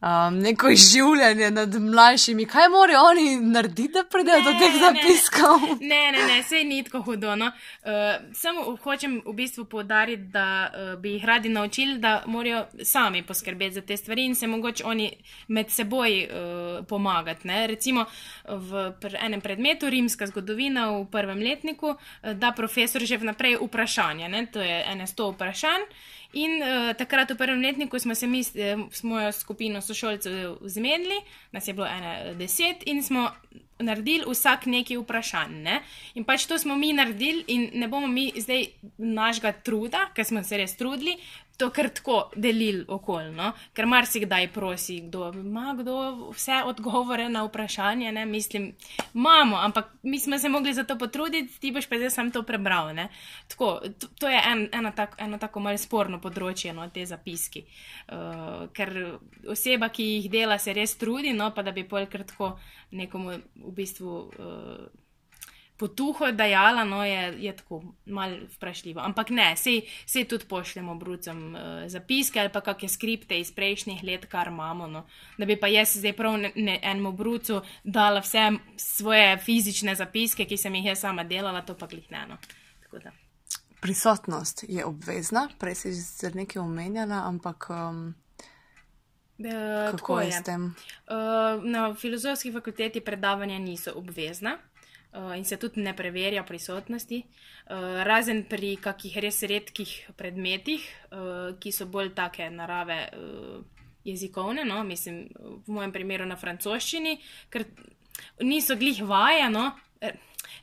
um, 0.00 0.38
neko 0.38 0.68
izživljanje 0.68 1.50
nad 1.50 1.74
mlajšimi. 1.74 2.46
Kaj 2.46 2.68
morajo 2.68 3.00
oni 3.10 3.36
narediti, 3.36 3.92
da 3.92 4.04
pridejo 4.10 4.40
do 4.42 4.52
teh 4.58 4.74
zapiskov? 4.80 5.60
Ne, 5.80 6.12
ne, 6.12 6.26
ne, 6.26 6.42
sej 6.42 6.64
ni 6.64 6.82
tako 6.84 7.02
hudo. 7.02 7.36
No. 7.36 7.46
Uh, 7.46 7.92
samo 8.32 8.76
hočem 8.82 9.22
v 9.26 9.32
bistvu 9.32 9.64
povdariti, 9.64 10.22
da 10.22 10.70
uh, 10.70 11.00
bi 11.00 11.12
jih 11.16 11.24
radi 11.24 11.48
naučili, 11.48 11.98
da 11.98 12.22
morajo 12.26 12.66
sami 12.82 13.22
poskrbeti 13.22 13.74
za 13.74 13.80
te 13.80 13.96
stvari 13.96 14.24
in 14.24 14.34
se 14.34 14.46
mogoče 14.46 14.84
oni 14.84 15.10
med 15.48 15.70
seboj 15.70 16.24
uh, 16.24 16.86
pomagati. 16.86 17.48
Ne. 17.48 17.66
Recimo 17.66 18.04
v 18.48 18.92
pr 19.00 19.16
enem 19.20 19.40
predmetu, 19.40 19.90
rimska 19.90 20.26
zgodovina 20.26 20.90
v 20.90 21.06
prvem 21.10 21.38
letniku, 21.38 21.86
uh, 21.86 22.32
da 22.32 22.52
profesor 22.52 23.02
že 23.04 23.16
vnaprej 23.16 23.56
vprašanje. 23.62 24.28
Ne. 24.28 24.46
To 24.46 24.60
je 24.60 24.84
ene 24.92 25.06
sto 25.06 25.30
vprašanj. 25.30 25.88
In 26.36 26.60
uh, 26.60 26.92
takrat 26.92 27.30
v 27.32 27.38
prvem 27.40 27.62
letniku 27.64 27.98
smo 27.98 28.14
se 28.14 28.26
mi 28.26 28.40
eh, 28.40 28.76
s 28.90 29.02
mojo 29.02 29.32
skupino 29.32 29.80
sošolcev 29.80 30.58
zmenili, 30.68 31.16
nas 31.52 31.68
je 31.68 31.74
bilo 31.74 31.86
ena 31.86 32.34
deset 32.34 32.84
in 32.86 33.02
smo 33.02 33.30
naredili 33.78 34.24
vsak 34.28 34.66
neki 34.66 34.96
vprašanj. 34.96 35.56
Ne? 35.62 35.80
In 36.14 36.24
pač 36.24 36.46
to 36.46 36.58
smo 36.58 36.76
mi 36.76 36.92
naredili 36.92 37.44
in 37.48 37.70
ne 37.74 37.88
bomo 37.88 38.06
mi 38.06 38.32
zdaj 38.36 38.66
našega 38.98 39.52
truda, 39.52 40.08
ker 40.14 40.24
smo 40.24 40.42
se 40.44 40.56
res 40.56 40.76
trudili, 40.76 41.16
to 41.56 41.70
kar 41.70 41.88
tako 41.88 42.30
delili 42.36 42.84
okolno, 42.88 43.52
ker 43.72 43.86
marsikdaj 43.88 44.48
prosi, 44.52 44.98
kdo 45.06 45.30
ima 45.34 45.74
kdo 45.78 45.94
vse 46.34 46.60
odgovore 46.66 47.28
na 47.28 47.44
vprašanje. 47.44 48.12
Ne? 48.12 48.26
Mislim, 48.26 48.72
imamo, 49.14 49.56
ampak 49.56 49.92
mi 50.02 50.20
smo 50.20 50.38
se 50.38 50.48
mogli 50.48 50.74
za 50.74 50.84
to 50.84 50.98
potruditi, 50.98 51.60
ti 51.60 51.72
boš 51.72 51.86
pa 51.86 51.96
zdaj 51.96 52.10
sam 52.10 52.30
to 52.30 52.42
prebral. 52.42 52.86
Tako, 53.48 53.80
to, 53.98 54.08
to 54.18 54.28
je 54.28 54.42
en, 54.46 54.68
eno, 54.72 54.92
tak, 54.96 55.16
eno 55.18 55.38
tako 55.38 55.60
malce 55.60 55.84
sporno 55.86 56.20
področje, 56.20 56.74
no, 56.76 56.88
te 56.90 57.06
zapiski. 57.06 57.64
Uh, 58.12 58.68
ker 58.76 58.92
oseba, 59.48 59.88
ki 59.88 60.04
jih 60.04 60.30
dela, 60.30 60.58
se 60.58 60.76
res 60.76 60.94
trudi, 61.00 61.32
no, 61.32 61.50
pa 61.56 61.64
da 61.64 61.72
bi 61.72 61.88
polkrat 61.88 62.28
tako 62.34 62.58
nekomu 62.90 63.40
v 63.66 63.74
bistvu. 63.74 64.14
Uh, 64.38 65.04
potuho 65.76 66.32
dajala, 66.32 66.84
no 66.84 67.04
je, 67.04 67.34
je 67.38 67.56
tako 67.56 67.82
malo 68.06 68.36
vprašljivo. 68.56 69.00
Ampak 69.00 69.30
ne, 69.30 69.56
se 69.56 70.24
tudi 70.24 70.44
pošljemo 70.44 70.94
brucem 70.94 71.54
uh, 71.54 71.60
zapiske 71.86 72.40
ali 72.40 72.52
pa 72.52 72.60
kakšne 72.60 72.88
skripte 72.88 73.40
iz 73.40 73.52
prejšnjih 73.52 74.02
let, 74.02 74.26
kar 74.26 74.48
imamo. 74.48 74.86
No. 74.86 75.06
Da 75.38 75.44
bi 75.44 75.56
pa 75.60 75.66
jaz 75.66 75.96
zdaj 75.98 76.16
prav 76.16 76.38
ne, 76.40 76.52
ne, 76.56 76.80
enemu 76.82 77.12
brucu 77.12 77.60
dala 77.84 78.20
vse 78.20 78.50
svoje 78.76 79.38
fizične 79.38 79.94
zapiske, 79.94 80.44
ki 80.44 80.56
sem 80.56 80.74
jih 80.74 80.92
jaz 80.92 81.00
sama 81.04 81.24
delala, 81.24 81.62
to 81.62 81.76
pa 81.76 81.86
glih 81.86 82.10
ne. 82.10 82.26
No. 82.26 82.36
Prisotnost 83.80 84.64
je 84.68 84.84
obvezna, 84.84 85.48
prej 85.58 85.74
si 85.74 85.92
že 85.92 86.32
nekaj 86.34 86.62
omenjala, 86.62 87.26
ampak. 87.28 87.68
Um... 87.70 88.14
Kako 89.36 90.20
je 90.20 90.32
s 90.32 90.42
tem? 90.42 90.64
Uh, 90.64 91.64
na 91.64 91.94
filozofski 91.94 92.52
fakulteti 92.52 93.00
predavanja 93.00 93.58
niso 93.58 93.92
obvezna, 93.96 94.56
uh, 95.12 95.36
in 95.36 95.44
se 95.44 95.56
tudi 95.56 95.80
ne 95.80 95.96
preverja 95.96 96.44
prisotnosti, 96.44 97.20
uh, 97.20 98.02
razen 98.02 98.44
pri 98.48 98.76
kakih 98.80 99.18
res 99.20 99.42
redkih 99.42 99.92
predmetih, 100.16 100.88
uh, 101.10 101.52
ki 101.60 101.72
so 101.72 101.86
bolj 101.86 102.14
take 102.16 102.48
narave 102.50 103.00
uh, 103.12 103.60
jezikovne, 104.04 104.64
no? 104.64 104.82
mislim, 104.84 105.26
v 105.66 105.78
mojem 105.78 105.92
primeru 105.92 106.26
na 106.26 106.36
francoščini, 106.40 107.18
ker 107.50 107.66
niso 108.40 108.76
glih 108.76 109.02
vaje. 109.04 109.50
No? 109.50 109.72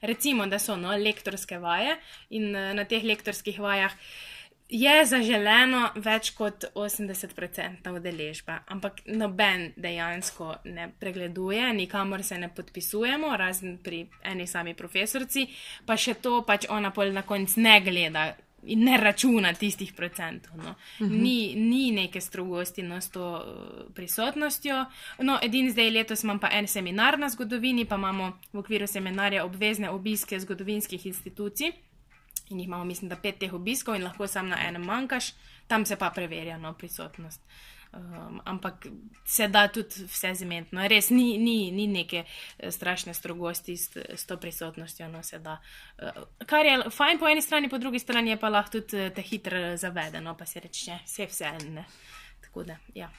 Recimo, 0.01 0.47
da 0.47 0.57
so 0.59 0.77
no, 0.79 0.95
lektorske 0.97 1.59
vaje 1.59 1.97
in 2.33 2.51
na 2.51 2.85
teh 2.89 3.03
lektorskih 3.03 3.59
vajah 3.59 3.91
uh, 3.91 4.32
je 4.73 4.93
zaželeno 5.05 5.83
več 6.01 6.31
kot 6.33 6.65
80% 6.73 7.91
udeležbe, 7.93 8.55
ampak 8.73 9.03
noben 9.05 9.67
dejansko 9.77 10.55
ne 10.65 10.87
pregleduje, 10.99 11.67
nikamor 11.77 12.23
se 12.25 12.39
ne 12.41 12.49
podpisujemo, 12.49 13.35
razen 13.37 13.77
pri 13.83 14.07
eni 14.31 14.47
sami 14.49 14.73
profesorici, 14.73 15.45
pa 15.85 15.97
še 15.97 16.17
to 16.25 16.41
pač 16.47 16.65
ona 16.73 16.89
pol 16.91 17.13
na 17.13 17.21
koncu 17.21 17.61
ne 17.61 17.77
gleda. 17.85 18.31
In 18.63 18.85
ne 18.87 18.95
računa 18.95 19.49
tistih 19.59 19.89
procentov. 19.91 20.55
No. 20.55 20.71
Uh 20.71 21.05
mhm. 21.05 21.13
-huh. 21.13 21.21
ni, 21.21 21.55
ni 21.55 21.91
neke 21.91 22.21
strogosti 22.21 22.81
no, 22.81 23.01
s 23.01 23.09
to 23.09 23.21
uh, 23.21 23.93
prisotnostjo. 23.93 24.85
No, 25.19 25.39
edini 25.41 25.71
zdaj 25.71 25.89
letos 25.89 26.23
imam 26.23 26.39
pa 26.39 26.49
en 26.51 26.67
seminar 26.67 27.19
na 27.19 27.29
zgodovini, 27.29 27.85
pa 27.85 27.95
imamo 27.95 28.39
v 28.53 28.57
okviru 28.57 28.87
seminarja 28.87 29.45
obvezne 29.45 29.89
obiske 29.89 30.39
zgodovinskih 30.39 31.05
institucij 31.05 31.71
in 32.49 32.59
jih 32.59 32.67
imamo, 32.67 32.85
mislim, 32.85 33.09
da 33.09 33.15
pet 33.15 33.39
teh 33.39 33.53
obiskov 33.53 33.95
in 33.95 34.03
lahko 34.03 34.27
sam 34.27 34.49
na 34.49 34.59
enem 34.67 34.83
manjkaš, 34.85 35.33
tam 35.67 35.85
se 35.85 35.95
pa 35.95 36.09
preverja 36.09 36.57
no, 36.57 36.73
prisotnost. 36.73 37.41
Um, 37.93 38.41
ampak 38.45 38.87
se 39.25 39.47
da 39.47 39.67
tudi 39.67 40.05
vse 40.09 40.33
zmeniti. 40.33 40.75
No, 40.75 40.87
res 40.87 41.09
ni, 41.09 41.37
ni, 41.37 41.71
ni 41.71 41.85
neke 41.87 42.23
eh, 42.23 42.71
strašne 42.71 43.13
strogosti 43.13 43.75
s, 43.77 43.91
s 44.15 44.25
to 44.25 44.37
prisotnostjo. 44.41 45.11
No, 45.13 45.21
uh, 45.21 46.23
kar 46.49 46.65
je 46.65 46.89
fajn 46.89 47.19
po 47.21 47.29
eni 47.29 47.41
strani, 47.41 47.69
po 47.69 47.77
drugi 47.77 47.99
strani 47.99 48.33
je 48.33 48.39
pa 48.41 48.49
lahko 48.49 48.79
tudi 48.79 48.97
eh, 48.97 49.11
te 49.13 49.21
hitro 49.21 49.77
zavedeno, 49.77 50.33
pa 50.37 50.45
se 50.45 50.59
reče, 50.59 50.97
vse 51.05 51.29
vse 51.29 51.51
ene. 51.61 51.85
Tako 52.41 52.63
da, 52.63 52.79
ja. 52.97 53.11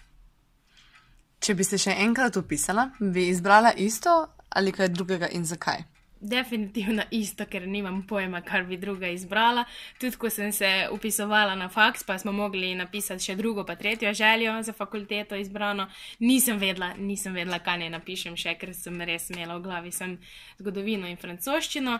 Če 1.38 1.54
bi 1.54 1.64
se 1.64 1.78
še 1.78 1.94
enkrat 2.02 2.36
upisala, 2.36 2.88
bi 2.98 3.28
izbrala 3.28 3.76
isto 3.78 4.10
ali 4.50 4.74
kaj 4.74 4.90
drugega 4.90 5.30
in 5.38 5.46
zakaj? 5.46 5.84
Definitivno 6.20 7.02
isto, 7.10 7.46
ker 7.46 7.66
nimam 7.68 8.02
pojma, 8.06 8.40
kar 8.40 8.64
bi 8.64 8.76
druga 8.76 9.08
izbrala. 9.08 9.64
Tudi 10.00 10.16
ko 10.16 10.30
sem 10.30 10.52
se 10.52 10.88
upisovala 10.92 11.54
na 11.54 11.68
faks, 11.68 12.04
pa 12.04 12.18
smo 12.18 12.32
mogli 12.32 12.74
napisati 12.74 13.24
še 13.24 13.36
drugo, 13.36 13.64
pa 13.64 13.76
tretjo 13.76 14.12
željo 14.14 14.56
za 14.62 14.72
fakulteto 14.72 15.36
izbrano, 15.36 15.88
nisem 16.18 16.58
vedela, 16.58 16.94
nisem 16.98 17.34
vedela, 17.34 17.58
kaj 17.58 17.78
naj 17.84 17.90
napišem 17.98 18.36
še, 18.36 18.56
ker 18.60 18.74
sem 18.74 19.00
res 19.00 19.30
imela 19.30 19.58
v 19.58 19.66
glavi 19.66 19.92
sem 19.92 20.18
zgodovino 20.58 21.10
in 21.10 21.20
francoščino. 21.20 21.98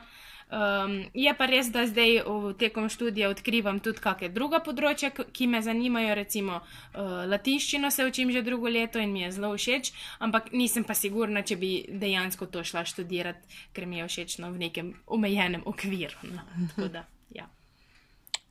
Um, 0.53 1.05
je 1.15 1.33
pa 1.35 1.47
res, 1.49 1.71
da 1.73 1.87
zdaj 1.89 2.21
tekom 2.61 2.89
študija 2.93 3.31
odkrivam 3.33 3.81
tudi 3.83 4.03
kakšne 4.05 4.29
druga 4.35 4.61
področja, 4.63 5.11
ki 5.11 5.49
me 5.51 5.63
zanimajo, 5.65 6.13
recimo 6.15 6.61
uh, 6.61 7.25
latinščino 7.31 7.91
se 7.91 8.05
učim 8.07 8.31
že 8.31 8.45
drugo 8.45 8.69
leto 8.69 9.01
in 9.03 9.13
mi 9.13 9.25
je 9.25 9.33
zelo 9.35 9.55
všeč, 9.57 9.91
ampak 10.23 10.53
nisem 10.53 10.85
pa 10.85 10.95
sigurna, 10.95 11.43
če 11.43 11.57
bi 11.57 11.73
dejansko 11.89 12.47
to 12.53 12.63
šla 12.63 12.85
študirati, 12.87 13.63
ker 13.75 13.89
mi 13.89 13.99
je 14.03 14.11
všeč 14.11 14.39
no, 14.45 14.53
v 14.53 14.69
nekem 14.69 14.93
omejenem 15.07 15.65
okviru. 15.67 16.29
No. 16.29 16.45
Da, 16.93 17.07
ja. 17.35 17.49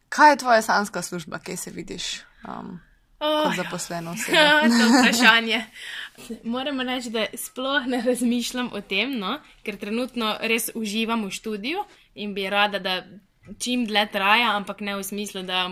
Kaj 0.09 0.33
je 0.33 0.41
tvoja 0.43 0.65
sanska 0.65 1.05
služba, 1.05 1.39
kje 1.39 1.57
se 1.57 1.71
vidiš? 1.71 2.09
Um... 2.49 2.81
Oh, 3.19 3.43
kot 3.47 3.55
zaposleno 3.55 4.11
osebo. 4.15 4.37
to 4.67 4.87
vprašanje. 4.93 5.65
Moram 6.43 6.81
reči, 6.81 7.09
da 7.09 7.25
sploh 7.37 7.85
ne 7.87 8.01
razmišljam 8.05 8.71
o 8.73 8.81
tem, 8.81 9.17
no, 9.19 9.37
ker 9.63 9.77
trenutno 9.77 10.35
res 10.41 10.69
uživam 10.75 11.25
v 11.25 11.31
študiju 11.31 11.85
in 12.15 12.33
bi 12.33 12.49
rada, 12.49 12.79
da 12.79 13.01
čim 13.59 13.85
dlje 13.85 14.05
traja, 14.11 14.55
ampak 14.55 14.79
ne 14.81 14.95
v 14.95 15.03
smislu, 15.03 15.43
da 15.43 15.67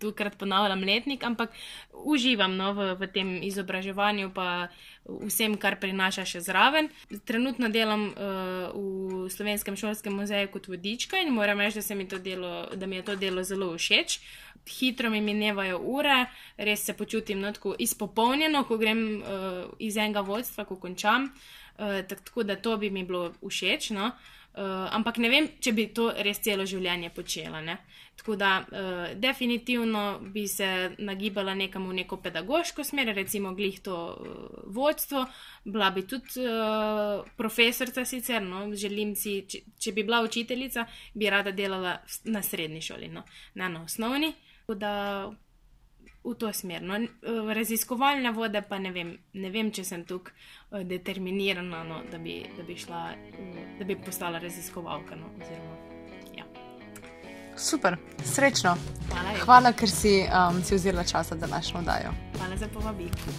tukaj 0.00 0.30
ponavljam 0.38 0.84
letnik, 0.84 1.24
ampak 1.24 1.52
uživam 1.92 2.56
no, 2.56 2.72
v, 2.72 2.94
v 2.96 3.08
tem 3.12 3.32
izobraževanju, 3.44 4.30
pa 4.34 4.68
vsem, 5.04 5.56
kar 5.60 5.76
prinaša 5.80 6.24
še 6.24 6.40
zraven. 6.44 6.88
Trenutno 7.28 7.68
delam 7.68 8.08
uh, 8.08 8.72
v 8.72 8.99
Slovenskem 9.30 9.76
šolskem 9.76 10.14
muzeju 10.16 10.48
kot 10.52 10.68
vodička 10.68 11.18
in 11.18 11.32
moram 11.34 11.60
reči, 11.60 11.80
da, 12.10 12.18
delo, 12.18 12.66
da 12.74 12.86
mi 12.86 12.96
je 12.96 13.04
to 13.04 13.16
delo 13.16 13.44
zelo 13.44 13.72
všeč. 13.76 14.20
Hitro 14.68 15.10
mi 15.10 15.20
minevajo 15.20 15.78
ure, 15.78 16.26
res 16.56 16.84
se 16.84 16.92
počutim 16.92 17.40
no, 17.40 17.52
tako 17.52 17.74
izpopolnjeno, 17.78 18.64
ko 18.64 18.76
grem 18.78 19.22
uh, 19.22 19.72
iz 19.78 19.96
enega 19.96 20.20
vodstva, 20.20 20.64
ko 20.64 20.76
končam. 20.76 21.30
Uh, 21.78 22.02
tako 22.08 22.42
da 22.42 22.56
to 22.56 22.76
bi 22.76 22.90
mi 22.90 23.04
bilo 23.04 23.32
všeč. 23.40 23.90
No. 23.96 24.06
Uh, 24.06 24.39
ampak 24.54 25.18
ne 25.22 25.28
vem, 25.30 25.48
če 25.62 25.72
bi 25.72 25.86
to 25.94 26.10
res 26.26 26.40
celo 26.42 26.66
življenje 26.66 27.10
počela. 27.14 27.60
Ne? 27.62 27.76
Tako 28.20 28.36
da, 28.36 28.64
uh, 28.72 29.20
definitivno 29.20 30.18
bi 30.20 30.48
se 30.48 30.90
nagibala 30.98 31.54
nekam 31.54 31.86
v 31.88 31.94
neko 31.94 32.18
pedagoško 32.20 32.84
smer, 32.84 33.14
recimo 33.16 33.54
glih 33.54 33.78
to 33.80 33.96
uh, 33.96 34.58
vodstvo, 34.66 35.24
bila 35.64 35.90
bi 35.90 36.02
tudi 36.06 36.44
uh, 36.44 37.24
profesorica 37.36 38.04
sicer, 38.04 38.42
no, 38.42 38.66
želim 38.76 39.14
si, 39.16 39.38
če, 39.48 39.62
če 39.78 39.94
bi 39.96 40.04
bila 40.04 40.20
učiteljica, 40.26 40.84
bi 41.14 41.30
rada 41.30 41.54
delala 41.56 41.96
na 42.24 42.42
srednji 42.42 42.82
šoli, 42.90 43.08
no, 43.08 43.24
ne 43.54 43.68
na 43.68 43.84
osnovni. 43.84 44.34
Tako 44.60 44.74
da 44.74 44.92
v 46.24 46.34
to 46.34 46.52
smer. 46.52 46.82
No, 46.82 46.98
raziskovalne 47.54 48.32
vode 48.32 48.62
pa 48.68 48.78
ne 48.78 48.92
vem, 48.92 49.12
ne 49.32 49.50
vem 49.50 49.70
če 49.72 49.84
sem 49.84 50.04
tukaj 50.04 50.34
eh, 50.34 50.84
determinirana, 50.84 51.82
no, 51.84 52.02
da, 52.10 52.18
bi, 52.18 52.40
da, 52.56 52.64
bi 52.66 52.76
šla, 52.76 53.04
eh, 53.14 53.60
da 53.78 53.86
bi 53.88 53.96
postala 53.96 54.40
raziskovalka. 54.42 55.16
No, 55.16 55.32
oziroma, 55.40 55.76
ja. 56.36 56.44
Super, 57.56 57.96
srečno. 58.24 58.76
Hvala, 59.10 59.36
Hvala 59.44 59.72
ker 59.76 59.90
si, 59.90 60.20
um, 60.28 60.62
si 60.64 60.76
vzela 60.76 61.04
čas 61.04 61.32
za 61.32 61.36
današnjo 61.40 61.80
oddajo. 61.80 62.12
Hvala 62.38 62.56
za 62.56 62.68
povabilo. 62.68 63.32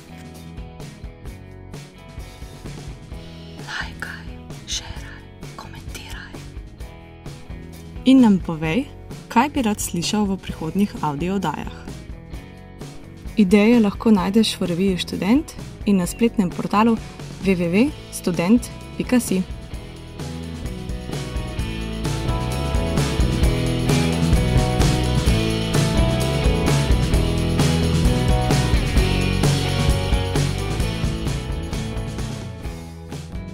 Lajkaj, 3.70 4.26
šeraj, 4.68 5.22
komentiraj. 5.56 6.34
In 8.06 8.26
nam 8.26 8.42
povej, 8.46 8.86
kaj 9.30 9.54
bi 9.56 9.66
rad 9.66 9.80
slišal 9.80 10.28
v 10.28 10.38
prihodnjih 10.44 10.98
audio 11.02 11.38
oddajah. 11.40 12.01
Ideje 13.38 13.80
lahko 13.80 14.12
najdeš 14.12 14.60
v 14.60 14.66
reviji 14.66 14.98
Student 14.98 15.56
in 15.86 15.98
na 15.98 16.06
spletnem 16.06 16.50
portalu 16.50 16.98
www.student.com. 17.44 19.61